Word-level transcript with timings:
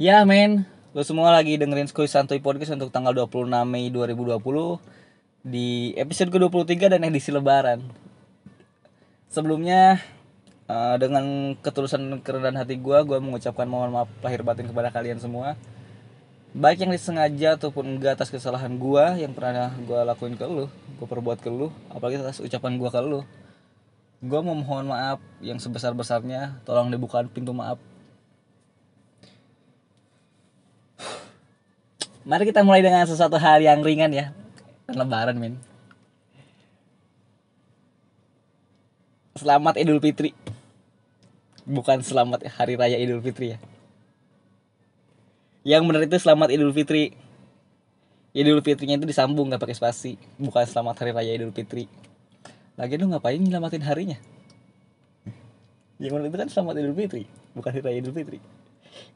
Ya 0.00 0.24
men, 0.24 0.64
lo 0.96 1.04
semua 1.04 1.28
lagi 1.28 1.60
dengerin 1.60 1.84
Skoy 1.84 2.08
Santuy 2.08 2.40
Podcast 2.40 2.72
untuk 2.72 2.88
tanggal 2.88 3.12
26 3.12 3.52
Mei 3.68 3.92
2020 3.92 4.40
Di 5.44 5.92
episode 5.92 6.32
ke-23 6.32 6.96
dan 6.96 7.04
edisi 7.04 7.28
lebaran. 7.28 7.84
Sebelumnya 9.28 10.00
eh, 10.72 10.96
dengan 10.96 11.52
ketulusan 11.60 12.24
kerendahan 12.24 12.64
hati 12.64 12.80
gue 12.80 12.96
Gue 13.04 13.20
mengucapkan 13.20 13.68
mohon 13.68 13.92
maaf 13.92 14.08
lahir 14.24 14.40
batin 14.40 14.72
kepada 14.72 14.88
kalian 14.88 15.20
semua. 15.20 15.60
Baik 16.56 16.88
yang 16.88 16.96
disengaja 16.96 17.60
ataupun 17.60 18.00
enggak 18.00 18.16
atas 18.16 18.32
kesalahan 18.32 18.80
gue 18.80 19.04
Yang 19.20 19.36
pernah 19.36 19.68
gue 19.84 20.00
lakuin 20.00 20.32
ke 20.32 20.48
lu 20.48 20.72
Gue 20.96 21.06
perbuat 21.12 21.44
ke 21.44 21.52
lu 21.52 21.68
Apalagi 21.92 22.24
atas 22.24 22.40
ucapan 22.40 22.80
gue 22.80 22.88
ke 22.88 23.00
lu. 23.04 23.20
Gue 24.24 24.40
memohon 24.40 24.88
maaf 24.88 25.20
yang 25.44 25.60
sebesar-besarnya. 25.60 26.64
Tolong 26.64 26.88
dibukakan 26.88 27.28
pintu 27.28 27.52
maaf 27.52 27.76
Mari 32.20 32.52
kita 32.52 32.60
mulai 32.60 32.84
dengan 32.84 33.00
sesuatu 33.08 33.40
hal 33.40 33.64
yang 33.64 33.80
ringan 33.80 34.12
ya. 34.12 34.36
Lebaran, 34.92 35.40
men. 35.40 35.56
Selamat 39.40 39.80
Idul 39.80 40.04
Fitri. 40.04 40.36
Bukan 41.64 42.04
selamat 42.04 42.44
Hari 42.44 42.76
Raya 42.76 43.00
Idul 43.00 43.24
Fitri 43.24 43.56
ya. 43.56 43.58
Yang 45.64 45.82
benar 45.88 46.02
itu 46.04 46.16
selamat 46.20 46.52
Idul 46.52 46.76
Fitri. 46.76 47.16
Idul 48.36 48.60
Fitrinya 48.60 49.00
itu 49.00 49.08
disambung 49.08 49.48
nggak 49.48 49.64
pakai 49.64 49.76
spasi. 49.80 50.20
Bukan 50.36 50.68
selamat 50.68 51.00
Hari 51.00 51.16
Raya 51.16 51.32
Idul 51.40 51.56
Fitri. 51.56 51.88
Lagi 52.76 53.00
lu 53.00 53.08
ngapain 53.08 53.40
nyelamatin 53.40 53.80
harinya? 53.80 54.20
Yang 55.96 56.12
benar 56.12 56.26
itu 56.28 56.36
kan 56.36 56.48
selamat 56.52 56.84
Idul 56.84 56.96
Fitri, 57.00 57.24
bukan 57.56 57.70
Hari 57.72 57.80
Raya 57.80 57.96
Idul 58.04 58.12
Fitri. 58.12 58.44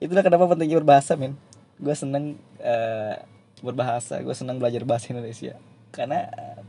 Itulah 0.01 0.25
kenapa 0.25 0.49
pentingnya 0.49 0.81
berbahasa, 0.81 1.21
men 1.21 1.37
gue 1.79 1.95
seneng 1.95 2.39
eh, 2.63 3.19
berbahasa 3.65 4.21
gue 4.21 4.35
seneng 4.37 4.61
belajar 4.61 4.83
bahasa 4.85 5.11
Indonesia. 5.11 5.57
Karena 5.95 6.29
eh, 6.29 6.61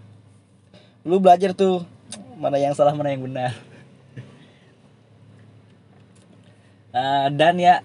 lu 1.05 1.21
belajar 1.21 1.53
tuh 1.53 1.85
mana 2.39 2.57
yang 2.57 2.73
salah 2.77 2.95
mana 2.95 3.13
yang 3.13 3.25
benar. 3.25 3.53
Eh, 6.95 7.27
dan 7.35 7.59
ya 7.59 7.83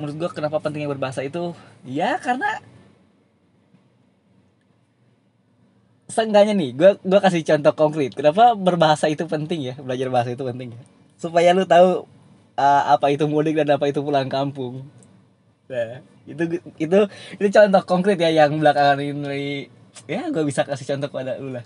menurut 0.00 0.16
gue 0.24 0.30
kenapa 0.40 0.56
pentingnya 0.56 0.88
berbahasa 0.88 1.20
itu? 1.20 1.52
Ya 1.84 2.16
karena 2.16 2.64
seenggaknya 6.08 6.56
nih 6.56 6.70
gue 6.72 6.90
gua 7.04 7.20
kasih 7.20 7.44
contoh 7.44 7.74
konkret. 7.76 8.16
Kenapa 8.16 8.56
berbahasa 8.56 9.12
itu 9.12 9.28
penting 9.28 9.68
ya? 9.68 9.74
Belajar 9.76 10.08
bahasa 10.08 10.30
itu 10.32 10.48
penting 10.48 10.72
ya? 10.72 10.82
Supaya 11.20 11.52
lu 11.52 11.68
tahu 11.68 12.08
uh, 12.56 12.82
apa 12.94 13.10
itu 13.10 13.26
mudik 13.26 13.58
dan 13.58 13.74
apa 13.74 13.90
itu 13.90 14.00
pulang 14.00 14.30
kampung 14.30 14.86
nah 15.64 16.04
itu 16.28 16.60
itu 16.76 16.98
itu 17.40 17.46
contoh 17.48 17.82
konkret 17.88 18.20
ya 18.20 18.28
yang 18.44 18.60
belakangan 18.60 19.00
ini. 19.00 19.72
Ya 20.04 20.28
gue 20.28 20.44
bisa 20.44 20.66
kasih 20.66 20.84
contoh 20.96 21.08
kepada 21.08 21.40
lu 21.40 21.54
lah. 21.54 21.64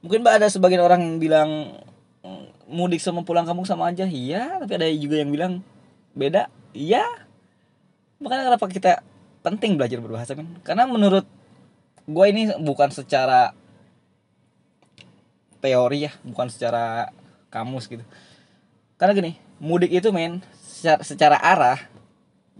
Mungkin 0.00 0.24
mbak 0.24 0.40
ada 0.40 0.48
sebagian 0.48 0.82
orang 0.82 1.00
yang 1.04 1.16
bilang 1.20 1.50
"Mm, 2.24 2.44
mudik 2.66 2.98
sama 2.98 3.22
pulang 3.22 3.44
kampung 3.44 3.68
sama 3.68 3.92
aja. 3.92 4.08
Iya 4.08 4.58
tapi 4.58 4.72
ada 4.80 4.86
juga 4.90 5.20
yang 5.20 5.30
bilang 5.30 5.52
beda. 6.16 6.48
Iya. 6.74 7.04
Makanya 8.18 8.52
kenapa 8.52 8.66
kita 8.66 8.92
penting 9.40 9.80
belajar 9.80 9.98
berbahasa 10.04 10.36
kan 10.36 10.46
karena 10.60 10.84
menurut 10.84 11.24
gue 12.04 12.26
ini 12.28 12.52
bukan 12.60 12.92
secara 12.92 13.56
teori 15.60 16.08
ya 16.08 16.12
bukan 16.24 16.48
secara 16.48 17.12
kamus 17.52 17.86
gitu. 17.88 18.04
Karena 18.96 19.12
gini 19.16 19.32
mudik 19.60 19.92
itu 19.92 20.08
men 20.12 20.40
secara, 20.60 21.00
secara 21.04 21.36
arah 21.36 21.78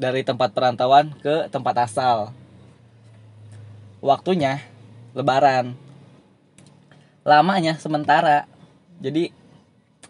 dari 0.00 0.24
tempat 0.24 0.56
perantauan 0.56 1.12
ke 1.20 1.52
tempat 1.52 1.84
asal. 1.84 2.32
Waktunya 4.00 4.64
lebaran. 5.12 5.76
Lamanya 7.20 7.76
sementara. 7.76 8.48
Jadi 8.96 9.28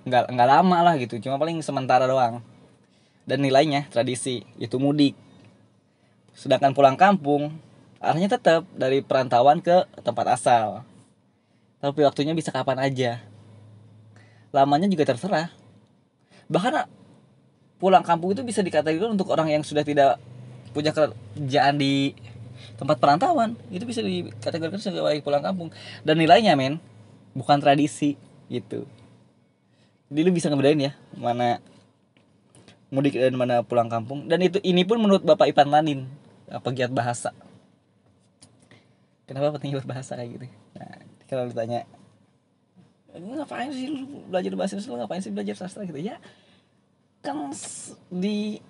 nggak 0.06 0.30
nggak 0.30 0.48
lama 0.48 0.78
lah 0.86 0.94
gitu. 0.94 1.18
Cuma 1.18 1.42
paling 1.42 1.58
sementara 1.58 2.06
doang. 2.06 2.38
Dan 3.26 3.42
nilainya 3.42 3.90
tradisi 3.90 4.46
itu 4.62 4.78
mudik. 4.78 5.18
Sedangkan 6.38 6.70
pulang 6.70 6.94
kampung 6.94 7.58
arahnya 7.98 8.30
tetap 8.30 8.64
dari 8.78 9.02
perantauan 9.02 9.58
ke 9.58 9.90
tempat 10.06 10.38
asal. 10.38 10.86
Tapi 11.82 12.06
waktunya 12.06 12.30
bisa 12.30 12.54
kapan 12.54 12.78
aja. 12.78 13.18
Lamanya 14.54 14.86
juga 14.86 15.02
terserah. 15.02 15.50
Bahkan 16.46 16.99
pulang 17.80 18.04
kampung 18.04 18.36
itu 18.36 18.44
bisa 18.44 18.60
dikategorikan 18.60 19.16
untuk 19.16 19.32
orang 19.32 19.48
yang 19.48 19.64
sudah 19.64 19.80
tidak 19.80 20.20
punya 20.76 20.92
kerjaan 20.92 21.80
di 21.80 22.12
tempat 22.76 23.00
perantauan. 23.00 23.56
Itu 23.72 23.88
bisa 23.88 24.04
dikategorikan 24.04 24.78
sebagai 24.78 25.24
pulang 25.24 25.40
kampung. 25.40 25.72
Dan 26.04 26.20
nilainya 26.20 26.54
men 26.54 26.76
bukan 27.32 27.58
tradisi 27.58 28.20
gitu. 28.52 28.84
Jadi 30.12 30.20
lu 30.20 30.30
bisa 30.30 30.52
ngebedain 30.52 30.78
ya 30.78 30.92
mana 31.16 31.62
mudik 32.92 33.16
dan 33.16 33.34
mana 33.34 33.64
pulang 33.64 33.88
kampung. 33.88 34.28
Dan 34.28 34.44
itu 34.44 34.60
ini 34.60 34.84
pun 34.84 35.00
menurut 35.00 35.24
bapak 35.24 35.48
Ipan 35.50 35.72
Lanin 35.72 36.04
pegiat 36.50 36.92
bahasa. 36.92 37.32
Kenapa 39.24 39.54
pentingnya 39.56 39.78
berbahasa 39.80 40.18
kayak 40.18 40.30
gitu? 40.36 40.46
Nah 40.74 41.00
kalau 41.30 41.46
ditanya 41.46 41.86
"Lu 43.14 43.38
ngapain 43.38 43.70
sih? 43.70 43.86
Lu 43.86 44.26
belajar 44.26 44.50
bahasa 44.58 44.74
lu 44.76 44.98
ngapain 44.98 45.22
sih 45.22 45.30
belajar 45.30 45.54
sastra? 45.54 45.86
Gitu. 45.86 46.02
Ya 46.02 46.18
kan 47.20 47.52
di 48.08 48.60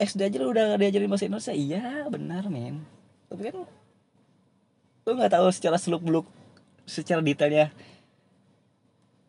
SD 0.00 0.32
aja 0.32 0.36
lu 0.40 0.50
udah 0.50 0.80
diajarin 0.80 1.10
bahasa 1.12 1.28
Indonesia. 1.28 1.54
Iya 1.54 2.08
benar 2.10 2.48
men. 2.50 2.82
Tapi 3.30 3.42
kan 3.52 3.56
lu 5.06 5.10
nggak 5.12 5.32
tahu 5.36 5.46
secara 5.52 5.76
seluk 5.76 6.02
beluk 6.02 6.26
secara 6.88 7.22
detailnya 7.22 7.70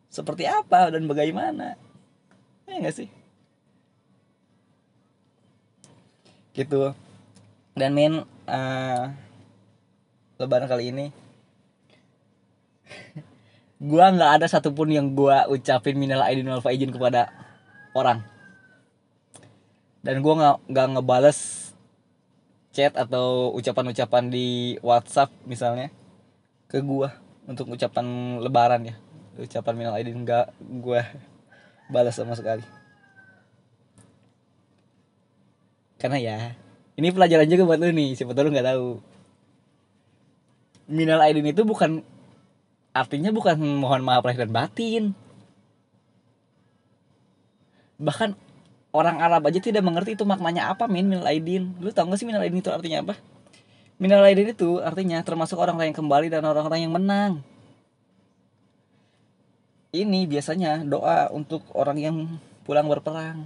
seperti 0.08 0.48
apa 0.48 0.88
dan 0.88 1.04
bagaimana. 1.04 1.76
Ya 2.64 2.80
nggak 2.80 2.96
sih? 2.96 3.08
Gitu. 6.56 6.96
Dan 7.76 7.92
men 7.92 8.14
eh, 8.48 9.04
lebaran 10.40 10.68
kali 10.68 10.90
ini 10.90 11.06
gua 13.92 14.10
nggak 14.10 14.32
ada 14.40 14.46
satupun 14.48 14.88
yang 14.90 15.12
gua 15.12 15.46
ucapin 15.46 16.00
minal 16.00 16.24
aidin 16.24 16.48
wal 16.50 16.64
faizin 16.64 16.90
kepada 16.90 17.30
orang 17.92 18.31
dan 20.02 20.18
gua 20.18 20.34
nggak 20.34 20.56
nggak 20.70 20.86
ngebales 20.98 21.70
chat 22.74 22.92
atau 22.98 23.54
ucapan-ucapan 23.54 24.32
di 24.32 24.76
WhatsApp 24.82 25.30
misalnya 25.46 25.94
ke 26.66 26.82
gua 26.82 27.14
untuk 27.46 27.70
ucapan 27.70 28.38
lebaran 28.42 28.82
ya. 28.90 28.96
Ucapan 29.38 29.74
minal 29.78 29.94
aidin 29.96 30.26
nggak 30.26 30.50
gua 30.82 31.06
balas 31.88 32.18
sama 32.18 32.34
sekali. 32.34 32.66
Karena 36.02 36.18
ya 36.18 36.36
ini 36.98 37.14
pelajaran 37.14 37.46
juga 37.46 37.62
buat 37.62 37.78
lu 37.78 37.94
nih 37.94 38.18
siapa 38.18 38.34
tahu 38.34 38.50
lu 38.50 38.52
nggak 38.58 38.68
tahu. 38.74 38.88
Minal 40.90 41.22
aidin 41.22 41.46
itu 41.46 41.62
bukan 41.62 42.02
artinya 42.92 43.30
bukan 43.30 43.56
mohon 43.60 44.02
maaf 44.02 44.26
lahir 44.26 44.44
dan 44.44 44.52
batin. 44.52 45.04
Bahkan 48.02 48.34
orang 48.92 49.18
Arab 49.24 49.48
aja 49.48 49.58
tidak 49.58 49.80
mengerti 49.82 50.14
itu 50.14 50.24
maknanya 50.28 50.68
apa 50.68 50.84
min 50.86 51.08
minal 51.08 51.24
aidin. 51.24 51.72
Lu 51.80 51.90
tau 51.90 52.06
gak 52.06 52.20
sih 52.20 52.28
minal 52.28 52.44
aidin 52.44 52.60
itu 52.60 52.68
artinya 52.68 53.00
apa? 53.02 53.14
Minal 53.96 54.22
aidin 54.28 54.52
itu 54.52 54.78
artinya 54.78 55.18
termasuk 55.24 55.56
orang-orang 55.56 55.90
yang 55.90 55.98
kembali 55.98 56.26
dan 56.28 56.44
orang-orang 56.44 56.80
yang 56.84 56.92
menang. 56.92 57.32
Ini 59.92 60.24
biasanya 60.24 60.84
doa 60.84 61.28
untuk 61.32 61.64
orang 61.76 61.98
yang 62.00 62.16
pulang 62.64 62.88
berperang. 62.88 63.44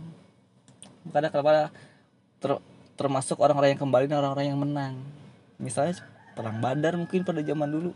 Kadang 1.11 1.31
kadang 1.31 1.71
ter- 2.43 2.65
termasuk 2.99 3.39
orang-orang 3.39 3.75
yang 3.75 3.83
kembali 3.83 4.07
dan 4.11 4.23
orang-orang 4.23 4.47
yang 4.51 4.61
menang. 4.61 4.95
Misalnya 5.59 6.03
perang 6.35 6.59
badar 6.59 6.95
mungkin 6.99 7.23
pada 7.23 7.43
zaman 7.43 7.71
dulu. 7.71 7.91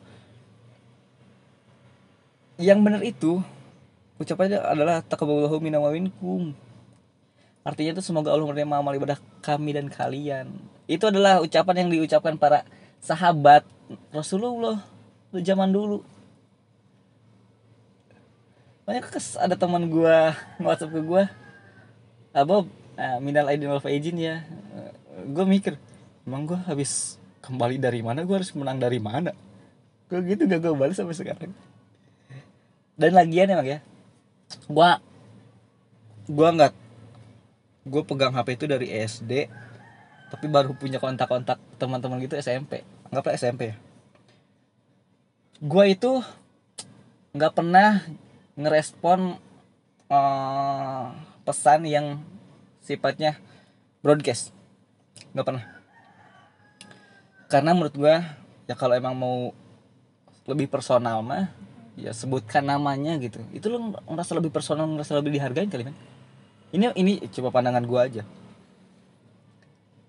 Yang 2.61 2.79
benar 2.85 3.03
itu 3.07 3.41
ucapannya 4.21 4.61
adalah 4.61 5.01
takaballahu 5.01 5.57
minna 5.65 5.81
artinya 7.63 7.99
itu 7.99 8.03
semoga 8.03 8.33
Allah 8.33 8.47
menerima 8.49 8.75
amal 8.81 8.95
ibadah 8.97 9.19
kami 9.45 9.77
dan 9.77 9.87
kalian. 9.91 10.51
Itu 10.91 11.09
adalah 11.09 11.41
ucapan 11.45 11.87
yang 11.87 11.89
diucapkan 11.93 12.37
para 12.41 12.67
sahabat 13.01 13.63
Rasulullah 14.11 14.83
di 15.31 15.43
zaman 15.45 15.71
dulu. 15.71 16.03
Banyak 18.85 19.07
kes 19.13 19.39
ada 19.39 19.55
teman 19.55 19.87
gua 19.87 20.35
WhatsApp 20.59 20.95
ke 20.95 21.01
gua. 21.05 21.25
Apa 22.35 22.67
ah, 22.99 23.19
minal 23.23 23.47
aidin 23.51 23.71
wal 23.71 23.83
faizin 23.83 24.19
ya. 24.19 24.43
Gue 25.31 25.45
mikir 25.45 25.77
emang 26.25 26.47
gue 26.47 26.59
habis 26.65 27.21
kembali 27.45 27.77
dari 27.77 28.01
mana? 28.01 28.25
Gue 28.25 28.41
harus 28.41 28.55
menang 28.57 28.81
dari 28.81 29.03
mana? 29.03 29.37
Gue 30.09 30.23
gitu 30.25 30.47
gak 30.49 30.63
gue 30.63 30.73
balas 30.75 30.97
sampai 30.97 31.15
sekarang. 31.19 31.53
Dan 32.97 33.11
lagian 33.15 33.51
emang 33.51 33.69
ya 33.69 33.79
gua 34.67 34.99
gua 36.27 36.49
nggak 36.55 36.73
gue 37.91 38.03
pegang 38.07 38.31
HP 38.39 38.55
itu 38.55 38.65
dari 38.71 38.87
SD 38.95 39.51
tapi 40.31 40.47
baru 40.47 40.79
punya 40.79 41.03
kontak-kontak 41.03 41.59
teman-teman 41.75 42.23
gitu 42.23 42.39
SMP 42.39 42.87
anggaplah 43.11 43.35
SMP 43.35 43.75
ya. 43.75 43.77
Gue 45.61 45.93
itu 45.93 46.23
nggak 47.35 47.53
pernah 47.53 48.07
ngerespon 48.55 49.37
uh, 50.07 51.05
pesan 51.43 51.85
yang 51.85 52.23
sifatnya 52.81 53.37
broadcast. 54.01 54.55
Nggak 55.35 55.47
pernah. 55.47 55.65
Karena 57.51 57.71
menurut 57.75 57.95
gue 57.99 58.15
ya 58.71 58.75
kalau 58.79 58.95
emang 58.95 59.19
mau 59.19 59.51
lebih 60.47 60.71
personal 60.71 61.21
mah 61.27 61.51
ya 61.99 62.15
sebutkan 62.15 62.63
namanya 62.63 63.19
gitu. 63.19 63.43
Itu 63.51 63.75
lo 63.75 63.99
ngerasa 64.07 64.39
lebih 64.39 64.55
personal 64.55 64.87
ngerasa 64.87 65.19
lebih 65.19 65.35
dihargain 65.35 65.69
kali 65.69 65.91
kan 65.91 65.97
ini 66.71 66.85
ini 66.95 67.13
coba 67.31 67.49
pandangan 67.51 67.85
gue 67.85 68.01
aja. 68.01 68.23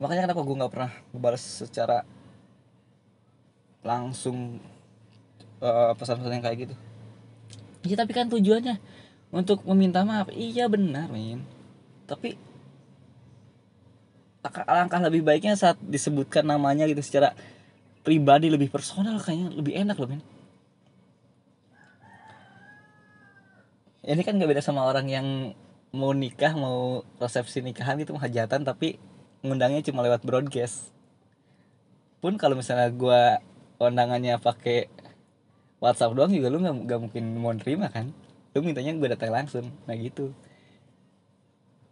Makanya 0.02 0.30
kenapa 0.30 0.42
gue 0.42 0.56
nggak 0.58 0.74
pernah 0.74 0.92
ngebalas 1.14 1.44
secara 1.66 2.06
langsung 3.82 4.62
uh, 5.62 5.94
pesan-pesan 5.98 6.38
yang 6.38 6.46
kayak 6.46 6.60
gitu. 6.70 6.76
Ya 7.86 7.96
tapi 7.98 8.14
kan 8.14 8.30
tujuannya 8.30 8.78
untuk 9.34 9.66
meminta 9.66 10.06
maaf. 10.06 10.30
Iya 10.30 10.70
benar 10.70 11.10
men 11.10 11.62
tapi 12.12 12.36
alangkah 14.44 15.00
lebih 15.00 15.24
baiknya 15.24 15.56
saat 15.56 15.80
disebutkan 15.80 16.44
namanya 16.44 16.84
gitu 16.92 17.00
secara 17.00 17.32
pribadi 18.04 18.52
lebih 18.52 18.68
personal 18.68 19.16
kayaknya 19.24 19.48
lebih 19.56 19.74
enak 19.80 19.96
loh 19.96 20.12
men 20.12 20.22
ini 24.04 24.22
kan 24.28 24.36
gak 24.36 24.50
beda 24.50 24.66
sama 24.66 24.84
orang 24.84 25.08
yang 25.08 25.28
mau 25.92 26.16
nikah 26.16 26.56
mau 26.56 27.04
resepsi 27.20 27.60
nikahan 27.60 28.00
itu 28.00 28.16
hajatan 28.16 28.64
tapi 28.64 28.96
ngundangnya 29.44 29.84
cuma 29.84 30.04
lewat 30.04 30.24
broadcast. 30.24 30.96
Pun 32.24 32.40
kalau 32.40 32.56
misalnya 32.56 32.88
gue 32.94 33.22
undangannya 33.82 34.40
pakai 34.40 34.88
WhatsApp 35.82 36.14
doang 36.14 36.32
juga 36.32 36.48
lu 36.54 36.62
nggak 36.62 37.00
mungkin 37.02 37.24
mau 37.36 37.52
terima 37.58 37.92
kan? 37.92 38.16
Lu 38.56 38.64
mintanya 38.64 38.96
gue 38.96 39.10
datang 39.12 39.34
langsung 39.36 39.68
nah 39.84 39.98
gitu. 39.98 40.32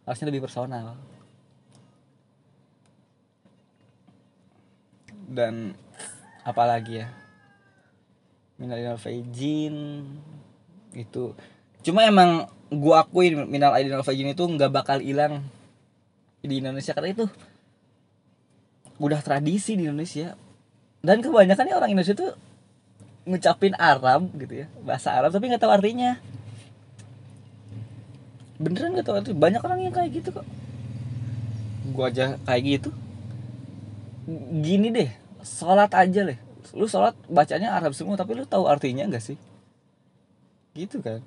Harusnya 0.07 0.29
lebih 0.31 0.47
personal. 0.47 0.95
Dan 5.29 5.75
apalagi 6.47 7.03
ya? 7.03 7.07
Minal 8.59 8.99
faizin 8.99 10.03
itu 10.93 11.35
cuma 11.79 12.03
emang 12.03 12.51
gua 12.69 13.01
akuin 13.01 13.49
minal 13.49 13.73
aidin 13.73 13.97
faizin 14.05 14.29
itu 14.29 14.45
nggak 14.45 14.69
bakal 14.69 14.97
hilang 15.01 15.41
di 16.45 16.61
Indonesia 16.61 16.93
karena 16.93 17.11
itu 17.17 17.25
udah 19.01 19.19
tradisi 19.23 19.73
di 19.79 19.89
Indonesia. 19.89 20.37
Dan 20.99 21.23
kebanyakan 21.23 21.71
ya 21.71 21.75
orang 21.79 21.91
Indonesia 21.95 22.15
tuh 22.15 22.35
ngucapin 23.23 23.71
Arab 23.79 24.27
gitu 24.35 24.65
ya 24.65 24.67
bahasa 24.83 25.15
Arab 25.15 25.31
tapi 25.31 25.49
nggak 25.49 25.63
tahu 25.63 25.73
artinya. 25.73 26.19
Beneran 28.59 28.91
gak 28.99 29.07
tahu 29.07 29.15
artinya 29.23 29.39
banyak 29.39 29.61
orang 29.63 29.79
yang 29.87 29.95
kayak 29.95 30.19
gitu 30.19 30.35
kok. 30.35 30.43
Gua 31.95 32.11
aja 32.11 32.35
kayak 32.43 32.61
gitu. 32.67 32.89
Gini 34.59 34.91
deh 34.91 35.09
sholat 35.41 35.95
aja 35.95 36.27
deh. 36.27 36.35
Lu 36.75 36.85
sholat 36.85 37.15
bacanya 37.31 37.71
Arab 37.71 37.95
semua 37.95 38.19
tapi 38.19 38.35
lu 38.35 38.43
tahu 38.43 38.67
artinya 38.67 39.07
gak 39.07 39.23
sih? 39.23 39.39
Gitu 40.75 40.99
kan 40.99 41.23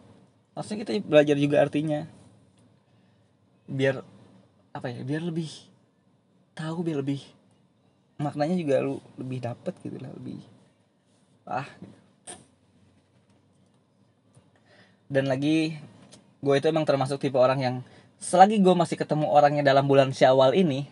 maksudnya 0.53 0.85
kita 0.85 0.93
belajar 1.05 1.37
juga 1.37 1.57
artinya. 1.61 2.09
Biar 3.69 4.05
apa 4.73 4.89
ya 4.89 5.05
biar 5.05 5.23
lebih 5.25 5.49
tahu 6.57 6.81
biar 6.81 7.05
lebih 7.05 7.21
maknanya 8.17 8.57
juga 8.57 8.81
lu 8.81 9.01
lebih 9.21 9.45
dapet 9.45 9.77
gitu 9.85 10.01
lah 10.01 10.09
lebih 10.17 10.41
ah 11.45 11.69
dan 15.13 15.29
lagi 15.29 15.77
gue 16.41 16.55
itu 16.57 16.67
emang 16.73 16.89
termasuk 16.89 17.21
tipe 17.21 17.37
orang 17.37 17.61
yang 17.61 17.77
selagi 18.17 18.65
gue 18.65 18.73
masih 18.73 18.97
ketemu 18.97 19.29
orangnya 19.29 19.61
dalam 19.61 19.85
bulan 19.85 20.09
syawal 20.09 20.57
ini 20.57 20.89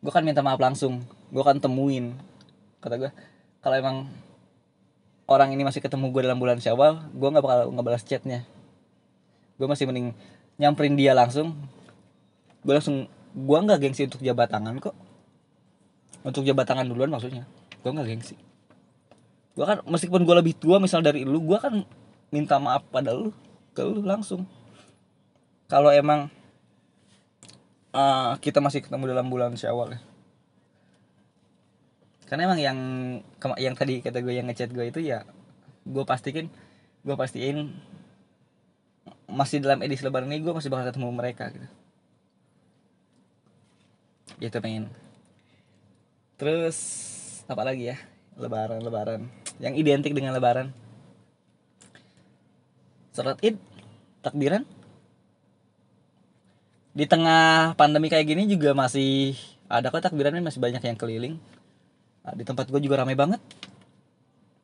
gue 0.00 0.12
kan 0.12 0.24
minta 0.24 0.40
maaf 0.40 0.60
langsung. 0.60 1.04
Gue 1.30 1.44
kan 1.44 1.60
temuin 1.60 2.16
kata 2.80 2.96
gue 2.96 3.10
kalau 3.60 3.76
emang 3.76 3.96
orang 5.30 5.54
ini 5.54 5.62
masih 5.62 5.78
ketemu 5.78 6.10
gue 6.10 6.26
dalam 6.26 6.42
bulan 6.42 6.58
syawal 6.58 7.06
gue 7.14 7.28
nggak 7.30 7.44
bakal 7.46 7.60
nggak 7.70 7.86
balas 7.86 8.02
chatnya. 8.02 8.42
Gue 9.54 9.70
masih 9.70 9.86
mending 9.86 10.10
nyamperin 10.58 10.98
dia 10.98 11.14
langsung. 11.14 11.54
Gue 12.66 12.74
langsung 12.74 13.06
gue 13.30 13.58
nggak 13.62 13.78
gengsi 13.78 14.10
untuk 14.10 14.20
jabat 14.26 14.50
tangan 14.50 14.82
kok. 14.82 14.98
Untuk 16.26 16.42
jabat 16.42 16.66
tangan 16.66 16.90
duluan 16.90 17.14
maksudnya. 17.14 17.46
Gue 17.80 17.94
nggak 17.94 18.10
gengsi. 18.10 18.34
Gue 19.54 19.64
kan 19.64 19.78
meskipun 19.86 20.26
gue 20.26 20.34
lebih 20.34 20.58
tua 20.58 20.82
misal 20.82 20.98
dari 20.98 21.22
lu 21.22 21.38
gue 21.46 21.58
kan 21.62 21.86
minta 22.34 22.58
maaf 22.58 22.82
pada 22.90 23.14
lu 23.14 23.30
ke 23.70 23.86
lu 23.86 24.02
langsung. 24.02 24.50
Kalau 25.70 25.94
emang 25.94 26.26
uh, 27.94 28.34
kita 28.42 28.58
masih 28.58 28.82
ketemu 28.82 29.14
dalam 29.14 29.30
bulan 29.30 29.54
Syawal 29.54 29.94
ya. 29.94 30.00
Karena 32.30 32.46
emang 32.46 32.62
yang 32.62 32.78
yang 33.58 33.74
tadi 33.74 33.98
kata 33.98 34.22
gue 34.22 34.38
yang 34.38 34.46
ngechat 34.46 34.70
gue 34.70 34.86
itu 34.86 35.02
ya 35.02 35.26
gue 35.82 36.04
pastikan 36.06 36.46
gue 37.02 37.16
pastiin 37.18 37.74
masih 39.26 39.58
dalam 39.58 39.82
edisi 39.82 40.06
lebaran 40.06 40.30
ini 40.30 40.38
gue 40.38 40.54
masih 40.54 40.70
bakal 40.70 40.94
ketemu 40.94 41.10
mereka 41.10 41.50
gitu. 41.50 41.66
Gitu 44.38 44.56
pengen. 44.62 44.94
Terus 46.38 46.78
apa 47.50 47.66
lagi 47.66 47.90
ya? 47.90 47.98
Lebaran, 48.38 48.78
lebaran. 48.78 49.26
Yang 49.58 49.74
identik 49.82 50.14
dengan 50.14 50.30
lebaran. 50.30 50.70
Sholat 53.10 53.42
Id, 53.42 53.58
takbiran, 54.22 54.62
di 56.94 57.04
tengah 57.10 57.74
pandemi 57.74 58.06
kayak 58.06 58.26
gini 58.26 58.46
juga 58.46 58.70
masih 58.70 59.34
ada 59.66 59.90
kok 59.90 60.02
takbirannya 60.02 60.42
masih 60.42 60.62
banyak 60.62 60.82
yang 60.82 60.98
keliling 60.98 61.34
nah, 62.30 62.38
di 62.38 62.46
tempat 62.46 62.70
gue 62.70 62.78
juga 62.78 63.02
ramai 63.02 63.18
banget. 63.18 63.42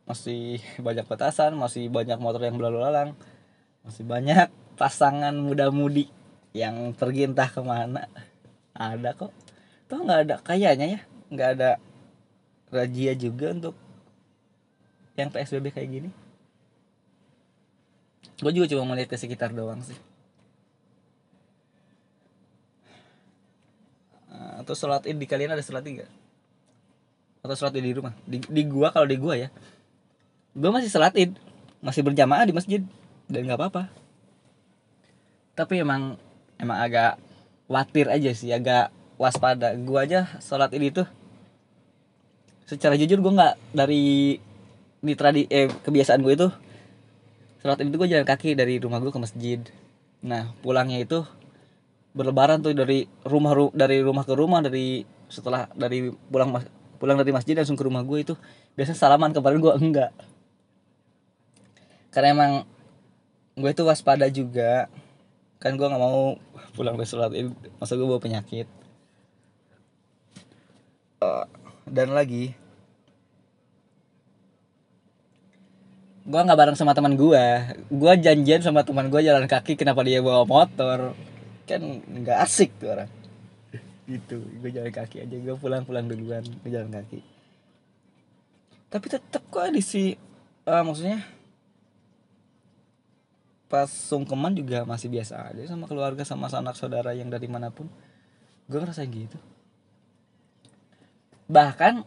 Masih 0.06 0.62
banyak 0.78 1.02
petasan 1.02 1.58
masih 1.58 1.90
banyak 1.90 2.14
motor 2.22 2.38
yang 2.38 2.54
berlalu 2.54 2.78
lalang 2.78 3.10
masih 3.82 4.06
banyak 4.06 4.46
pasangan 4.78 5.34
muda-mudi 5.34 6.06
yang 6.54 6.94
pergi 6.94 7.26
entah 7.26 7.50
ke 7.50 7.58
mana. 7.58 8.06
Ada 8.70 9.18
kok. 9.18 9.34
Tuh 9.90 10.06
nggak 10.06 10.20
ada? 10.30 10.36
Kayaknya 10.46 10.86
ya 10.94 11.00
nggak 11.26 11.50
ada 11.58 11.70
razia 12.70 13.18
juga 13.18 13.50
untuk 13.50 13.74
yang 15.18 15.34
psbb 15.34 15.74
kayak 15.74 15.90
gini. 15.90 16.10
Gue 18.38 18.52
juga 18.54 18.70
cuma 18.70 18.94
melihat 18.94 19.10
ke 19.10 19.16
sekitar 19.18 19.50
doang 19.50 19.82
sih. 19.82 19.96
Atau 24.60 24.76
sholat 24.76 25.08
id 25.08 25.16
di 25.16 25.24
kalian 25.24 25.56
ada 25.56 25.64
sholat 25.64 25.82
id 25.88 26.04
gak? 26.04 26.10
Atau 27.46 27.56
sholat 27.56 27.78
di 27.78 27.94
rumah? 27.94 28.12
Di, 28.26 28.42
di 28.42 28.62
gua 28.66 28.90
kalau 28.90 29.06
di 29.06 29.16
gua 29.16 29.34
ya. 29.38 29.48
Gua 30.52 30.74
masih 30.74 30.90
sholat 30.90 31.14
id 31.14 31.38
masih 31.80 32.02
berjamaah 32.02 32.44
di 32.44 32.52
masjid. 32.52 32.82
Dan 33.30 33.46
nggak 33.46 33.58
apa-apa. 33.58 33.88
Tapi 35.54 35.80
emang 35.80 36.18
emang 36.58 36.78
agak 36.82 37.22
khawatir 37.70 38.10
aja 38.10 38.30
sih. 38.34 38.50
Agak 38.50 38.90
waspada. 39.16 39.72
Gua 39.78 40.04
aja 40.04 40.26
sholat 40.42 40.74
id 40.74 40.92
itu 40.92 41.02
secara 42.66 42.98
jujur 42.98 43.22
gua 43.22 43.32
nggak 43.32 43.54
dari 43.72 44.36
di 45.06 45.14
tradi 45.14 45.46
eh 45.46 45.70
kebiasaan 45.70 46.18
gue 46.18 46.34
itu 46.34 46.48
sholat 47.62 47.78
itu 47.78 47.94
gue 47.94 48.08
jalan 48.10 48.26
kaki 48.26 48.58
dari 48.58 48.82
rumah 48.82 48.98
gue 48.98 49.14
ke 49.14 49.20
masjid. 49.22 49.60
Nah 50.26 50.50
pulangnya 50.62 50.98
itu 50.98 51.22
berlebaran 52.16 52.58
tuh 52.64 52.74
dari 52.74 53.06
rumah 53.22 53.54
dari 53.70 54.02
rumah 54.02 54.24
ke 54.26 54.34
rumah 54.34 54.64
dari 54.64 55.06
setelah 55.30 55.70
dari 55.74 56.10
pulang 56.10 56.54
pulang 56.96 57.16
dari 57.20 57.32
masjid 57.32 57.54
langsung 57.56 57.76
ke 57.78 57.84
rumah 57.84 58.02
gue 58.02 58.18
itu 58.24 58.34
biasanya 58.74 58.98
salaman 58.98 59.30
kemarin 59.32 59.60
gue 59.60 59.74
enggak. 59.76 60.12
Karena 62.10 62.28
emang 62.32 62.52
gue 63.56 63.70
itu 63.70 63.82
waspada 63.84 64.26
juga. 64.32 64.88
Kan 65.60 65.80
gue 65.80 65.86
nggak 65.88 66.02
mau 66.02 66.36
pulang 66.76 66.96
dari 66.96 67.08
sholat 67.08 67.32
ini 67.32 67.52
masa 67.80 67.96
gue 67.96 68.04
bawa 68.04 68.20
penyakit. 68.20 68.68
Uh, 71.16 71.48
dan 71.88 72.12
lagi 72.12 72.52
gue 76.26 76.40
nggak 76.42 76.58
bareng 76.58 76.76
sama 76.76 76.92
teman 76.92 77.14
gue 77.16 77.44
gue 77.88 78.12
janjian 78.18 78.60
sama 78.60 78.82
teman 78.82 79.08
gue 79.08 79.22
jalan 79.22 79.46
kaki 79.48 79.78
kenapa 79.80 80.04
dia 80.04 80.20
bawa 80.20 80.44
motor? 80.44 81.16
Kan 81.64 82.04
nggak 82.04 82.38
asik 82.44 82.76
tuh 82.76 82.92
orang 82.92 83.15
gitu. 84.06 84.38
Gue 84.62 84.70
jalan 84.70 84.94
kaki 84.94 85.26
aja. 85.26 85.36
Gue 85.36 85.54
pulang 85.58 85.82
pulang 85.82 86.06
duluan. 86.06 86.42
Gue 86.42 86.70
jalan 86.70 86.90
kaki. 86.90 87.20
Tapi 88.86 89.06
tetap 89.10 89.42
kok 89.50 89.66
di 89.74 89.82
si 89.82 90.14
uh, 90.64 90.82
maksudnya 90.86 91.26
pas 93.66 93.90
sungkeman 93.90 94.54
juga 94.54 94.86
masih 94.86 95.10
biasa 95.10 95.50
aja 95.50 95.66
sama 95.66 95.90
keluarga 95.90 96.22
sama 96.22 96.46
sanak 96.46 96.78
saudara 96.78 97.10
yang 97.12 97.26
dari 97.26 97.50
mana 97.50 97.74
pun. 97.74 97.90
Gue 98.70 98.78
ngerasain 98.78 99.10
gitu. 99.10 99.38
Bahkan 101.50 102.06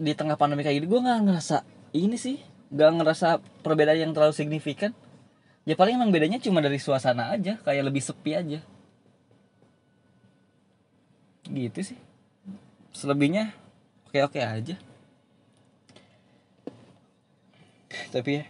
di 0.00 0.12
tengah 0.16 0.34
pandemi 0.34 0.66
kayak 0.66 0.82
gini 0.82 0.88
gue 0.90 1.00
nggak 1.00 1.20
ngerasa 1.30 1.56
ini 1.94 2.18
sih. 2.18 2.42
Nggak 2.74 2.90
ngerasa 3.02 3.28
perbedaan 3.62 4.10
yang 4.10 4.12
terlalu 4.14 4.34
signifikan. 4.34 4.90
Ya 5.62 5.78
paling 5.78 5.94
emang 5.94 6.10
bedanya 6.10 6.42
cuma 6.42 6.58
dari 6.58 6.82
suasana 6.82 7.30
aja 7.30 7.54
kayak 7.62 7.86
lebih 7.86 8.02
sepi 8.02 8.34
aja 8.34 8.58
gitu 11.50 11.94
sih. 11.94 11.98
Selebihnya 12.94 13.54
oke 14.06 14.18
oke 14.26 14.40
aja. 14.40 14.76
Tapi 18.10 18.30
ya 18.42 18.44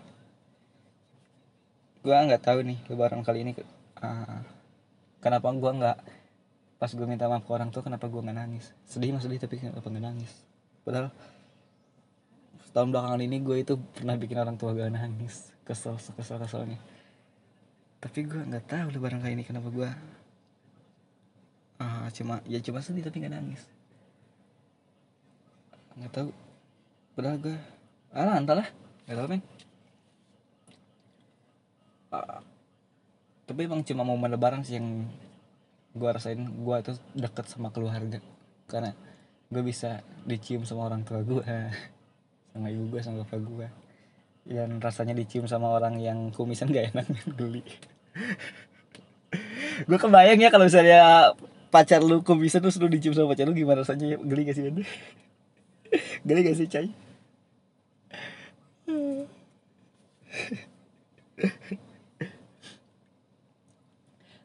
gue 2.01 2.17
nggak 2.17 2.41
tahu 2.41 2.65
nih 2.65 2.81
lebaran 2.89 3.21
kali 3.21 3.45
ini 3.45 3.53
uh, 4.01 4.41
kenapa 5.21 5.53
gue 5.53 5.69
nggak 5.69 5.99
pas 6.81 6.89
gue 6.97 7.05
minta 7.05 7.29
maaf 7.29 7.45
ke 7.45 7.53
orang 7.53 7.69
tua 7.69 7.85
kenapa 7.85 8.09
gue 8.09 8.21
nggak 8.25 8.39
nangis. 8.41 8.73
Sedih 8.89 9.13
mah 9.13 9.21
sedih 9.21 9.37
tapi 9.37 9.61
kenapa 9.61 9.85
nggak 9.85 10.05
nangis? 10.05 10.33
Padahal 10.81 11.13
setahun 12.65 12.89
belakangan 12.89 13.21
ini 13.21 13.37
gue 13.45 13.57
itu 13.61 13.77
pernah 13.93 14.17
bikin 14.17 14.41
orang 14.41 14.57
tua 14.57 14.73
gue 14.73 14.89
nangis. 14.89 15.53
Kesel 15.69 16.01
kesel 16.01 16.41
keselnya. 16.41 16.81
Tapi 18.01 18.25
gue 18.25 18.41
nggak 18.49 18.65
tahu 18.65 18.97
lebaran 18.97 19.21
kali 19.21 19.37
ini 19.37 19.45
kenapa 19.45 19.69
gue 19.69 19.91
uh, 21.81 22.07
cuma 22.13 22.45
ya 22.47 22.61
cuma 22.61 22.85
sedih 22.85 23.03
tapi 23.03 23.25
nggak 23.25 23.35
nangis. 23.35 23.63
Nggak 25.97 26.13
tahu. 26.13 26.31
Padahal 27.17 27.39
gue 27.41 27.57
ah 28.15 28.39
entahlah 28.39 28.69
nggak 29.07 29.17
tahu 29.17 29.29
men 29.31 29.43
uh, 32.11 32.43
tapi 33.47 33.67
emang 33.67 33.83
cuma 33.83 34.07
momen 34.07 34.31
lebaran 34.31 34.63
sih 34.63 34.79
yang 34.79 35.09
gue 35.97 36.11
rasain. 36.13 36.39
Gue 36.39 36.77
tuh 36.85 36.97
deket 37.17 37.51
sama 37.51 37.75
keluarga. 37.75 38.23
Karena 38.71 38.95
gue 39.51 39.63
bisa 39.67 39.99
dicium 40.23 40.63
sama 40.63 40.87
orang 40.87 41.03
tua 41.03 41.27
gue 41.27 41.43
sama 42.55 42.71
ibu 42.71 42.95
gue 42.95 43.01
sama 43.03 43.27
bapak 43.27 43.43
gue 43.43 43.69
dan 44.47 44.81
rasanya 44.81 45.15
dicium 45.15 45.45
sama 45.45 45.71
orang 45.71 46.01
yang 46.01 46.33
kumisan 46.33 46.73
gak 46.73 46.95
enak 46.95 47.07
geli. 47.39 47.63
Gue 49.89 49.99
kebayang 49.99 50.43
ya 50.43 50.51
kalau 50.51 50.67
misalnya 50.67 51.33
pacar 51.71 52.03
lu 52.03 52.27
kumisan 52.27 52.61
terus 52.61 52.77
lu 52.83 52.91
dicium 52.91 53.15
sama 53.15 53.31
pacar 53.33 53.47
lu? 53.47 53.55
Gimana 53.55 53.87
rasanya? 53.87 54.19
Geli 54.19 54.43
gak 54.45 54.57
sih 54.59 54.67
Ben? 54.67 54.79
geli 56.29 56.41
gak 56.45 56.57
sih 56.59 56.67
cai? 56.67 56.91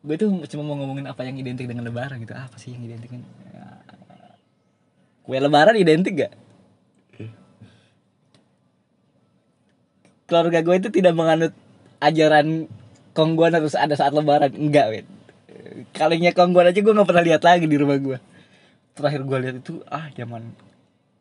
Gue 0.05 0.21
tuh 0.21 0.29
cuma 0.53 0.61
mau 0.61 0.77
ngomongin 0.77 1.09
apa 1.09 1.25
yang 1.25 1.33
identik 1.41 1.65
dengan 1.65 1.89
lebaran 1.89 2.21
gitu. 2.21 2.37
Apa 2.37 2.61
sih 2.61 2.77
yang 2.77 2.85
identik 2.85 3.09
dengan 3.09 3.25
kue 5.25 5.41
lebaran 5.41 5.73
identik 5.73 6.13
gak 6.13 6.33
keluarga 10.29 10.61
gue 10.61 10.75
itu 10.77 10.89
tidak 10.89 11.13
menganut 11.13 11.53
ajaran 12.01 12.69
kongguan 13.17 13.53
harus 13.53 13.73
ada 13.73 13.97
saat 13.97 14.13
lebaran. 14.13 14.53
Enggak 14.53 14.85
wet 14.93 15.05
kalinya 15.95 16.31
kongguan 16.35 16.69
aja 16.69 16.79
gue 16.79 16.93
nggak 16.93 17.09
pernah 17.09 17.25
lihat 17.25 17.41
lagi 17.41 17.65
di 17.65 17.77
rumah 17.79 17.97
gue 17.97 18.17
terakhir 18.95 19.21
gue 19.27 19.37
lihat 19.43 19.55
itu 19.59 19.83
ah 19.91 20.07
zaman 20.15 20.55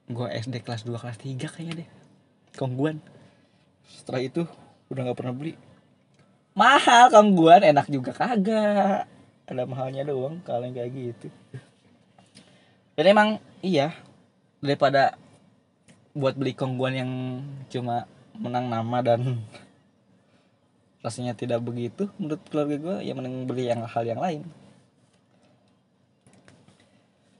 gue 0.04 0.26
SD 0.28 0.60
kelas 0.60 0.84
2 0.84 1.00
kelas 1.00 1.18
3 1.18 1.40
kayaknya 1.48 1.74
deh. 1.84 1.88
Kongguan 2.54 3.00
setelah 3.88 4.20
itu 4.20 4.44
udah 4.92 5.00
nggak 5.10 5.18
pernah 5.18 5.34
beli. 5.34 5.56
Mahal 6.54 7.10
kongguan 7.10 7.64
enak 7.64 7.88
juga 7.90 8.12
kagak. 8.12 9.08
Ada 9.44 9.62
mahalnya 9.66 10.06
doang 10.06 10.40
kalau 10.44 10.64
yang 10.64 10.76
kayak 10.76 10.92
gitu. 10.92 11.28
Dan 12.94 13.04
emang 13.10 13.28
iya 13.64 13.96
daripada 14.62 15.18
buat 16.14 16.38
beli 16.38 16.54
kongguan 16.54 16.94
yang 16.94 17.10
cuma 17.72 18.06
menang 18.38 18.70
nama 18.70 18.98
dan 19.02 19.42
rasanya 21.04 21.36
tidak 21.36 21.60
begitu 21.60 22.08
menurut 22.16 22.40
keluarga 22.48 22.76
gue 22.80 22.96
ya 23.04 23.12
mending 23.12 23.44
beli 23.44 23.68
yang 23.68 23.84
hal 23.84 24.04
yang 24.08 24.18
lain. 24.18 24.48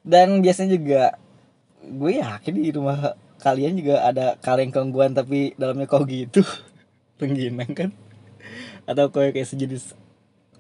Dan 0.05 0.45
biasanya 0.45 0.77
juga 0.77 1.03
gue 1.81 2.13
yakin 2.21 2.55
di 2.61 2.71
rumah 2.77 3.17
kalian 3.41 3.81
juga 3.81 4.05
ada 4.05 4.37
kaleng 4.37 4.69
kongguan 4.69 5.17
tapi 5.17 5.57
dalamnya 5.57 5.89
kau 5.89 6.05
gitu. 6.05 6.45
Rengginang 7.21 7.73
kan? 7.73 7.91
Atau 8.85 9.09
kue 9.09 9.33
kayak 9.33 9.49
sejenis 9.49 9.97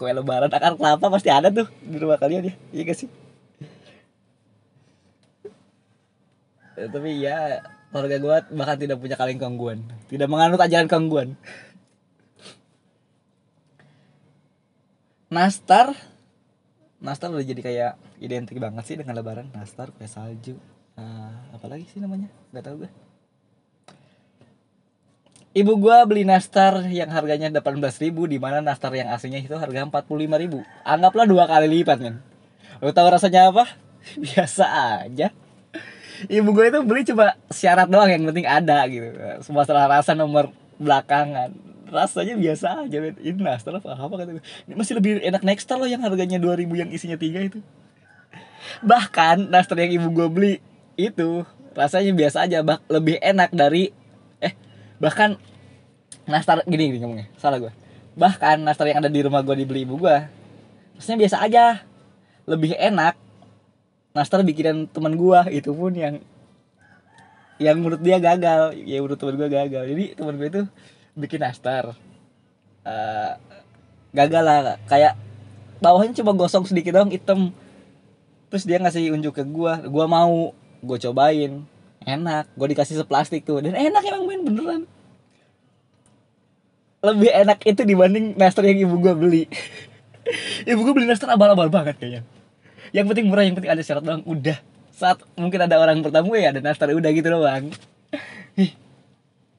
kue 0.00 0.08
lebaran. 0.08 0.48
Akar 0.48 0.80
kelapa 0.80 1.12
pasti 1.12 1.28
ada 1.28 1.52
tuh 1.52 1.68
di 1.84 2.00
rumah 2.00 2.16
kalian 2.16 2.48
ya. 2.48 2.54
Iya 2.72 2.82
gak 2.88 2.98
sih? 3.04 3.08
Ya, 6.74 6.90
tapi 6.90 7.10
ya 7.22 7.62
keluarga 7.94 8.16
gue 8.18 8.36
bahkan 8.58 8.74
tidak 8.74 8.98
punya 8.98 9.14
kaleng 9.14 9.38
kongguan 9.38 9.86
tidak 10.10 10.26
menganut 10.26 10.58
ajaran 10.58 10.90
kongguan 10.90 11.38
nastar 15.32 15.92
nastar 17.04 17.28
udah 17.32 17.44
jadi 17.44 17.60
kayak 17.60 17.92
identik 18.20 18.56
banget 18.56 18.84
sih 18.88 18.96
dengan 18.96 19.16
lebaran 19.16 19.48
nastar 19.52 19.92
kue 19.92 20.08
salju 20.08 20.56
uh, 20.96 21.32
apalagi 21.52 21.84
sih 21.88 22.00
namanya 22.00 22.28
nggak 22.52 22.64
tahu 22.64 22.76
gue 22.84 22.90
Ibu 25.54 25.78
gua 25.78 26.02
beli 26.02 26.26
nastar 26.26 26.82
yang 26.90 27.14
harganya 27.14 27.46
18.000 27.46 28.10
di 28.10 28.42
mana 28.42 28.58
nastar 28.58 28.90
yang 28.90 29.06
aslinya 29.14 29.38
itu 29.38 29.54
harga 29.54 29.86
45.000. 29.86 30.26
Anggaplah 30.82 31.30
dua 31.30 31.46
kali 31.46 31.70
lipat, 31.70 32.02
men. 32.02 32.18
Lo 32.82 32.90
tahu 32.90 33.06
rasanya 33.14 33.54
apa? 33.54 33.70
Biasa 34.26 34.66
aja. 34.98 35.30
Ibu 36.26 36.50
gue 36.50 36.74
itu 36.74 36.78
beli 36.82 37.06
cuma 37.06 37.38
syarat 37.54 37.86
doang 37.86 38.10
yang 38.10 38.26
penting 38.26 38.50
ada 38.50 38.82
gitu. 38.90 39.14
Semua 39.46 39.62
salah 39.62 39.86
rasa 39.86 40.18
nomor 40.18 40.50
belakangan. 40.82 41.54
Rasanya 41.94 42.34
biasa 42.34 42.90
aja. 42.90 42.98
Ini 42.98 43.38
nastar 43.38 43.78
apa 43.78 43.94
apa 43.94 44.14
kata 44.18 44.30
gue. 44.34 44.44
Masih 44.74 44.98
lebih 44.98 45.22
enak 45.22 45.46
Nextar 45.46 45.78
loh 45.78 45.86
yang 45.86 46.02
harganya 46.02 46.42
2000 46.42 46.66
yang 46.74 46.90
isinya 46.90 47.14
tiga 47.14 47.38
itu. 47.38 47.62
Bahkan 48.82 49.54
nastar 49.54 49.78
yang 49.78 50.02
ibu 50.02 50.10
gue 50.10 50.26
beli 50.26 50.54
itu 50.98 51.46
rasanya 51.78 52.10
biasa 52.10 52.50
aja, 52.50 52.66
bah 52.66 52.82
lebih 52.90 53.22
enak 53.22 53.54
dari 53.54 53.94
bahkan 55.02 55.36
nastar 56.24 56.62
gini 56.64 56.94
gini 56.94 56.98
ngomongnya 57.02 57.28
salah 57.36 57.60
gue 57.60 57.72
bahkan 58.14 58.56
nastar 58.62 58.88
yang 58.88 59.02
ada 59.02 59.10
di 59.10 59.20
rumah 59.20 59.44
gue 59.44 59.52
dibeli 59.58 59.84
ibu 59.84 60.00
gue 60.00 60.16
rasanya 60.96 61.18
biasa 61.26 61.36
aja 61.44 61.64
lebih 62.48 62.72
enak 62.78 63.18
nastar 64.16 64.40
bikinan 64.46 64.86
teman 64.88 65.18
gue 65.18 65.40
itu 65.52 65.74
pun 65.74 65.92
yang 65.92 66.22
yang 67.58 67.76
menurut 67.82 68.00
dia 68.00 68.16
gagal 68.22 68.78
ya 68.86 69.02
menurut 69.02 69.18
teman 69.18 69.36
gue 69.36 69.48
gagal 69.50 69.84
jadi 69.90 70.04
teman 70.16 70.34
gue 70.40 70.48
itu 70.48 70.62
bikin 71.14 71.42
nastar. 71.42 71.94
Uh, 72.84 73.32
gagal 74.12 74.44
lah 74.44 74.76
kayak 74.86 75.16
bawahnya 75.80 76.14
cuma 76.20 76.36
gosong 76.36 76.66
sedikit 76.66 76.94
dong 76.94 77.10
hitam. 77.10 77.50
Terus 78.52 78.64
dia 78.68 78.78
ngasih 78.78 79.10
unjuk 79.14 79.34
ke 79.34 79.42
gue 79.46 79.72
gue 79.88 80.06
mau 80.06 80.52
gue 80.84 80.98
cobain. 81.08 81.64
Enak 82.04 82.52
gue 82.54 82.66
dikasih 82.76 83.00
seplastik 83.00 83.46
tuh. 83.48 83.62
Dan 83.64 83.74
enak 83.74 84.02
emang 84.04 84.28
main 84.28 84.42
beneran. 84.44 84.82
Lebih 87.04 87.30
enak 87.32 87.58
itu 87.64 87.82
dibanding 87.84 88.36
nastar 88.36 88.64
yang 88.68 88.84
ibu 88.84 88.96
gue 89.00 89.14
beli. 89.16 89.44
Ibu 90.64 90.80
gue 90.88 90.94
beli 90.96 91.04
nastar 91.04 91.28
abal-abal 91.36 91.68
banget 91.68 92.00
kayaknya. 92.00 92.24
Yang 92.96 93.12
penting 93.12 93.26
murah 93.28 93.44
yang 93.44 93.52
penting 93.52 93.76
ada 93.76 93.84
syarat 93.84 94.00
doang 94.00 94.24
udah. 94.24 94.56
Saat 94.88 95.20
mungkin 95.36 95.60
ada 95.60 95.76
orang 95.76 96.00
bertamu 96.00 96.32
ya 96.32 96.48
ada 96.48 96.64
nastar 96.64 96.88
udah 96.96 97.10
gitu 97.12 97.28
doang 97.28 97.68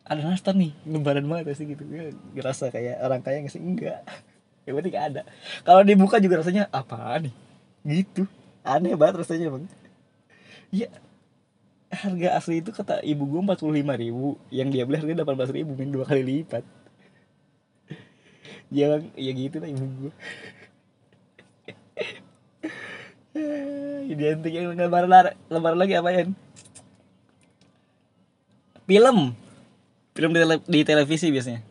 ada 0.06 0.22
nastar 0.22 0.54
nih 0.54 0.72
lebaran 0.86 1.26
banget 1.26 1.58
sih 1.58 1.66
gitu. 1.66 1.82
Ya, 1.90 2.14
ngerasa 2.38 2.70
kayak 2.70 3.02
orang 3.02 3.26
kaya 3.26 3.42
sih? 3.50 3.58
Enggak. 3.58 4.06
Yang 4.70 4.76
penting 4.82 4.96
ada. 4.98 5.22
Kalau 5.66 5.82
dibuka 5.82 6.22
juga 6.22 6.46
rasanya 6.46 6.70
apa 6.70 7.18
nih? 7.26 7.34
Gitu. 7.86 8.30
Aneh 8.62 8.94
banget 8.94 9.26
rasanya 9.26 9.50
bang. 9.50 9.66
Ya 10.70 10.90
harga 11.96 12.42
asli 12.42 12.60
itu 12.60 12.74
kata 12.76 13.00
ibu 13.06 13.24
gue 13.30 13.40
empat 13.40 13.62
puluh 13.62 13.80
lima 13.80 13.96
ribu 13.96 14.36
yang 14.52 14.68
dia 14.68 14.84
beli 14.84 15.00
harga 15.00 15.22
delapan 15.22 15.36
belas 15.38 15.54
ribu 15.54 15.78
min 15.78 15.90
dua 15.94 16.06
kali 16.06 16.22
lipat. 16.22 16.66
Ya 18.74 19.02
ya 19.18 19.32
gitu 19.34 19.62
lah 19.62 19.70
ibu 19.70 19.86
gue 19.86 20.14
identik 24.12 24.54
yang 24.54 24.74
lebaran 24.74 25.34
lebaran 25.50 25.78
lagi 25.78 25.94
apa 25.98 26.10
ya 26.14 26.24
film 28.86 29.38
film 30.16 30.32
di, 30.32 30.40
tele, 30.40 30.56
di 30.64 30.80
televisi 30.88 31.28
biasanya. 31.30 31.62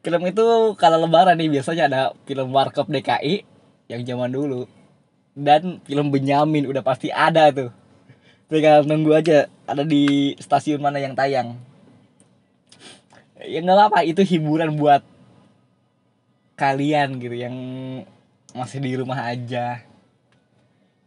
Film 0.00 0.22
itu 0.24 0.44
kalau 0.80 0.98
lebaran 1.04 1.36
nih 1.36 1.60
biasanya 1.60 1.84
ada 1.88 2.00
film 2.24 2.48
Warkop 2.52 2.88
DKI 2.88 3.44
yang 3.92 4.00
zaman 4.08 4.32
dulu. 4.32 4.64
Dan 5.36 5.84
film 5.84 6.08
Benyamin 6.08 6.64
udah 6.64 6.80
pasti 6.80 7.12
ada 7.12 7.52
tuh. 7.52 7.70
Tinggal 8.48 8.88
nunggu 8.88 9.12
aja 9.12 9.48
ada 9.68 9.84
di 9.84 10.32
stasiun 10.40 10.80
mana 10.80 11.00
yang 11.00 11.12
tayang. 11.12 11.60
Ya 13.44 13.60
nggak 13.60 13.92
apa 13.92 14.00
itu 14.08 14.24
hiburan 14.24 14.76
buat 14.80 15.04
kalian 16.56 17.20
gitu 17.20 17.36
yang 17.36 17.56
masih 18.56 18.80
di 18.80 18.96
rumah 18.96 19.26
aja. 19.28 19.82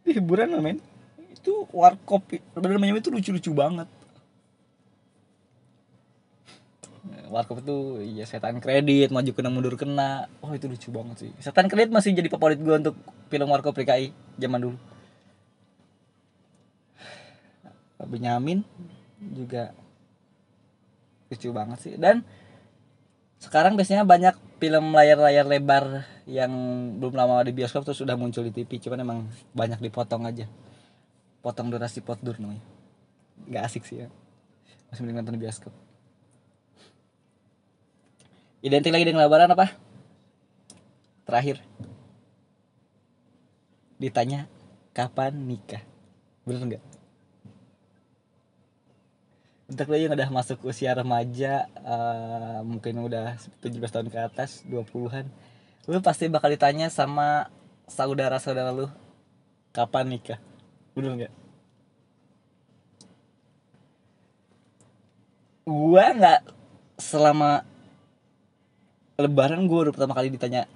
Hiburan 0.06 0.60
men. 0.62 0.77
Itu 1.32 1.70
warkop 1.72 2.27
bener 2.58 2.77
namanya 2.77 3.00
itu 3.00 3.13
lucu-lucu 3.13 3.54
banget 3.56 3.88
warkop 7.29 7.62
itu 7.62 8.01
ya 8.17 8.25
setan 8.25 8.60
kredit 8.63 9.12
maju 9.12 9.31
kena 9.31 9.50
mundur 9.51 9.75
kena. 9.75 10.31
Oh 10.39 10.51
itu 10.55 10.65
lucu 10.65 10.89
banget 10.89 11.27
sih. 11.27 11.31
Setan 11.41 11.67
kredit 11.72 11.93
masih 11.93 12.15
jadi 12.15 12.29
favorit 12.31 12.60
gue 12.60 12.75
untuk 12.75 12.96
film 13.27 13.48
warkop 13.48 13.75
PKI 13.75 14.12
zaman 14.39 14.60
dulu. 14.63 14.77
Benyamin 18.07 18.63
juga 19.19 19.75
lucu 21.27 21.50
banget 21.51 21.79
sih. 21.84 21.93
Dan 22.00 22.24
sekarang 23.38 23.75
biasanya 23.75 24.07
banyak 24.07 24.36
film 24.57 24.96
layar-layar 24.96 25.46
lebar 25.46 26.07
yang 26.25 26.51
belum 26.98 27.13
lama 27.13 27.46
di 27.46 27.53
bioskop 27.53 27.86
tuh 27.86 27.93
sudah 27.93 28.17
muncul 28.17 28.41
di 28.48 28.53
TV 28.53 28.81
cuman 28.81 29.00
emang 29.03 29.19
banyak 29.53 29.84
dipotong 29.84 30.24
aja. 30.25 30.48
Potong 31.43 31.69
durasi 31.69 32.01
potdur 32.01 32.39
namanya. 32.39 32.63
Nggak 33.46 33.63
asik 33.67 33.86
sih 33.86 34.05
ya 34.05 34.10
masih 34.88 35.03
mending 35.03 35.17
nonton 35.19 35.36
di 35.36 35.41
bioskop 35.43 35.74
identik 38.62 38.94
lagi 38.94 39.06
dengan 39.06 39.26
lebaran 39.26 39.54
apa? 39.54 39.74
Terakhir. 41.28 41.62
Ditanya 43.98 44.46
kapan 44.94 45.34
nikah? 45.46 45.84
Bener 46.48 46.64
nggak? 46.64 46.84
Untuk 49.68 49.92
lo 49.92 50.00
yang 50.00 50.16
udah 50.16 50.32
masuk 50.32 50.64
usia 50.64 50.96
remaja 50.96 51.68
uh, 51.84 52.64
mungkin 52.64 53.04
udah 53.04 53.36
17 53.60 53.84
tahun 53.84 54.08
ke 54.08 54.16
atas 54.16 54.64
20-an 54.64 55.28
lu 55.88 56.00
pasti 56.04 56.28
bakal 56.28 56.52
ditanya 56.52 56.92
sama 56.92 57.48
saudara-saudara 57.88 58.76
lu 58.76 58.88
kapan 59.72 60.08
nikah? 60.08 60.40
Bener 60.96 61.16
nggak? 61.16 61.34
Gua 65.68 66.06
nggak 66.16 66.42
selama 67.00 67.68
lebaran 69.17 69.65
gua 69.65 69.89
udah 69.89 69.93
pertama 69.93 70.13
kali 70.13 70.29
ditanya 70.29 70.69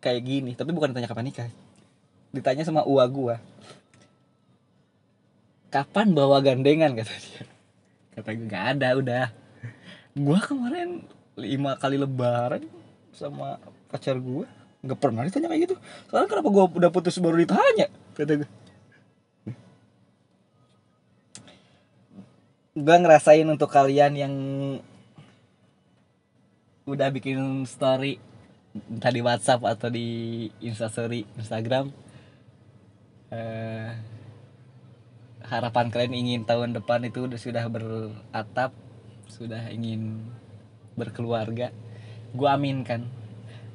kayak 0.00 0.20
gini 0.24 0.52
tapi 0.56 0.72
bukan 0.72 0.92
ditanya 0.92 1.08
kapan 1.08 1.28
nikah. 1.28 1.48
Ditanya 2.32 2.64
sama 2.64 2.82
uang 2.82 3.10
gua. 3.12 3.36
Kapan 5.68 6.16
bawa 6.16 6.40
gandengan 6.40 6.96
kata 6.96 7.14
dia. 7.14 7.44
Kata 8.16 8.30
gue 8.34 8.46
nggak 8.46 8.64
ada 8.78 8.88
udah. 8.98 9.26
Gua 10.16 10.38
kemarin 10.40 11.04
lima 11.34 11.74
kali 11.76 12.00
lebaran 12.00 12.64
sama 13.12 13.60
pacar 13.92 14.16
gua. 14.18 14.48
Nggak 14.84 14.98
pernah 15.00 15.22
ditanya 15.24 15.48
kayak 15.52 15.62
gitu. 15.68 15.76
Sekarang 16.08 16.28
kenapa 16.30 16.48
gua 16.48 16.64
udah 16.70 16.90
putus 16.90 17.20
baru 17.20 17.38
ditanya 17.38 17.88
kata 18.14 18.46
gue 18.46 18.48
gua 22.74 22.96
ngerasain 22.98 23.46
untuk 23.46 23.70
kalian 23.70 24.12
yang 24.14 24.34
udah 26.84 27.08
bikin 27.12 27.64
story 27.64 28.20
entah 28.74 29.12
di 29.14 29.22
WhatsApp 29.22 29.62
atau 29.64 29.88
di 29.88 30.06
Instastory 30.60 31.24
Instagram. 31.38 31.94
Eh, 33.32 33.90
harapan 35.44 35.92
kalian 35.92 36.14
ingin 36.14 36.42
tahun 36.48 36.72
depan 36.76 37.04
itu 37.04 37.28
udah 37.28 37.40
sudah 37.40 37.64
beratap 37.68 38.72
sudah 39.28 39.68
ingin 39.72 40.24
berkeluarga 40.94 41.74
gue 42.32 42.48
amin 42.48 42.86
kan 42.86 43.04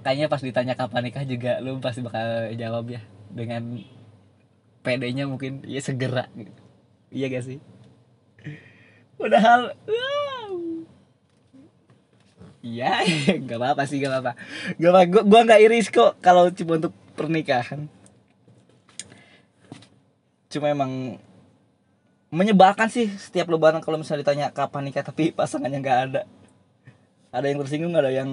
kayaknya 0.01 0.31
pas 0.31 0.41
ditanya 0.41 0.73
kapan 0.73 1.11
nikah 1.11 1.25
juga 1.27 1.59
lu 1.59 1.77
pasti 1.83 1.99
bakal 2.01 2.49
jawab 2.55 2.87
ya 2.89 3.01
dengan 3.29 3.83
pedenya 4.81 5.27
mungkin 5.27 5.63
ya 5.67 5.81
segera. 5.83 6.31
Iya 7.11 7.27
gak 7.29 7.45
sih? 7.45 7.59
Padahal 9.19 9.75
wow. 9.85 10.18
Iya 12.59 13.03
nggak 13.43 13.59
apa-apa 13.59 13.83
sih 13.87 13.99
nggak 13.99 14.11
apa-apa. 14.11 14.31
Gak 14.75 14.91
apa 14.91 15.01
gue 15.07 15.21
gue 15.23 15.39
nggak 15.47 15.61
iris 15.63 15.87
kok 15.91 16.19
kalau 16.19 16.51
cuma 16.51 16.79
untuk 16.79 16.93
pernikahan. 17.15 17.87
Cuma 20.49 20.71
emang 20.71 21.21
menyebalkan 22.29 22.89
sih 22.89 23.09
setiap 23.17 23.49
lebaran 23.49 23.81
kalau 23.81 23.97
misalnya 23.97 24.21
ditanya 24.25 24.47
kapan 24.53 24.89
nikah 24.89 25.05
tapi 25.05 25.31
pasangannya 25.31 25.79
nggak 25.79 25.99
ada. 26.11 26.21
Ada 27.29 27.45
yang 27.45 27.59
tersinggung 27.61 27.93
ada 27.95 28.11
yang 28.11 28.29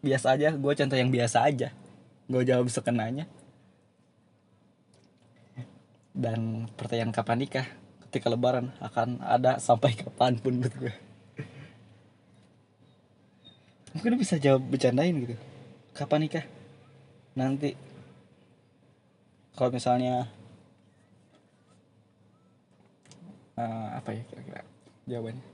biasa 0.00 0.34
aja. 0.34 0.48
Gue 0.56 0.72
contoh 0.74 0.96
yang 0.96 1.12
biasa 1.12 1.44
aja. 1.44 1.68
Gue 2.26 2.42
jawab 2.42 2.68
sekenanya. 2.72 3.28
Dan 6.14 6.70
pertanyaan 6.78 7.10
kapan 7.10 7.38
nikah 7.42 7.66
ketika 8.06 8.30
lebaran 8.30 8.70
akan 8.78 9.18
ada 9.26 9.58
sampai 9.58 9.98
kapan 9.98 10.38
pun 10.38 10.54
menurut 10.54 10.76
gue 10.78 10.94
mungkin 13.94 14.18
bisa 14.18 14.36
jawab 14.42 14.66
bercandain 14.66 15.14
gitu. 15.14 15.36
Kapan 15.94 16.26
nikah? 16.26 16.44
Nanti. 17.38 17.78
Kalau 19.54 19.70
misalnya 19.70 20.26
uh, 23.54 23.88
apa 23.94 24.10
ya 24.10 24.22
kira-kira 24.26 24.60
jawabannya? 25.06 25.44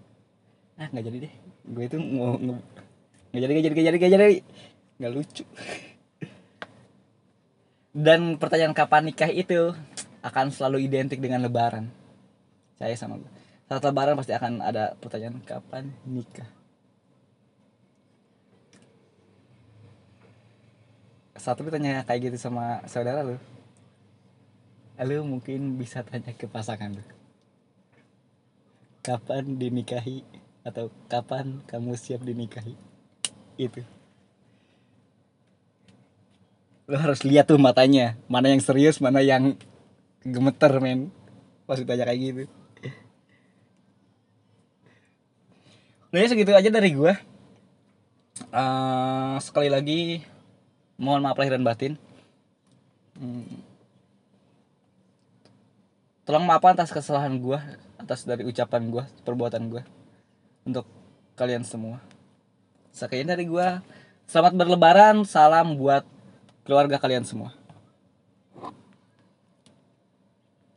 Ah 0.81 0.89
nggak 0.89 1.05
jadi 1.05 1.17
deh. 1.29 1.35
Gue 1.69 1.85
itu 1.85 1.97
mau 2.01 2.41
nggak 2.41 3.41
jadi 3.45 3.53
nggak 3.53 3.65
jadi 3.69 3.75
nggak 3.77 3.87
jadi 3.87 3.99
nggak 4.01 4.13
jadi. 4.17 4.39
Nggak 4.97 5.13
lucu. 5.13 5.45
Dan 7.93 8.41
pertanyaan 8.41 8.73
kapan 8.73 9.13
nikah 9.13 9.29
itu 9.29 9.77
akan 10.25 10.49
selalu 10.49 10.89
identik 10.89 11.21
dengan 11.21 11.45
lebaran. 11.45 11.93
Saya 12.81 12.97
sama 12.97 13.21
gue 13.21 13.41
saat 13.71 13.87
lebaran 13.87 14.19
pasti 14.19 14.35
akan 14.35 14.67
ada 14.67 14.99
pertanyaan 14.99 15.39
kapan 15.47 15.95
nikah 16.03 16.60
satu 21.41 21.65
tanya 21.73 22.05
kayak 22.05 22.29
gitu 22.29 22.37
sama 22.37 22.85
saudara 22.85 23.25
lu 23.25 23.41
lu 25.01 25.25
mungkin 25.25 25.81
bisa 25.81 26.05
tanya 26.05 26.37
ke 26.37 26.45
pasangan 26.45 26.93
lu. 26.93 27.05
Kapan 29.01 29.57
dinikahi 29.57 30.21
atau 30.61 30.93
kapan 31.09 31.65
kamu 31.65 31.97
siap 31.97 32.21
dinikahi? 32.21 32.77
Itu. 33.57 33.81
Lo 36.85 37.01
harus 37.01 37.25
lihat 37.25 37.49
tuh 37.49 37.57
matanya 37.57 38.21
mana 38.29 38.53
yang 38.53 38.61
serius 38.61 39.01
mana 39.01 39.25
yang 39.25 39.57
gemeter 40.21 40.77
men. 40.85 41.09
Pas 41.65 41.81
ditanya 41.81 42.05
kayak 42.05 42.21
gitu. 42.21 42.45
Udah 46.11 46.27
segitu 46.27 46.51
aja 46.51 46.75
dari 46.75 46.91
gue 46.91 47.15
uh, 48.51 49.39
Sekali 49.39 49.71
lagi 49.71 50.27
Mohon 51.01 51.21
maaf 51.25 51.41
lahir 51.41 51.57
dan 51.57 51.65
batin. 51.65 51.97
Hmm. 53.17 53.65
Tolong 56.29 56.45
maafkan 56.45 56.77
atas 56.79 56.95
kesalahan 56.95 57.37
gue 57.37 57.59
Atas 58.01 58.23
dari 58.25 58.47
ucapan 58.47 58.89
gue 58.89 59.05
Perbuatan 59.27 59.69
gue 59.69 59.83
Untuk 60.65 60.87
kalian 61.37 61.67
semua. 61.67 62.01
Sekian 62.95 63.29
dari 63.29 63.45
gue 63.45 63.69
Selamat 64.25 64.57
berlebaran 64.57 65.27
Salam 65.27 65.75
buat 65.77 66.07
keluarga 66.65 66.97
kalian 66.97 67.27
semua 67.27 67.60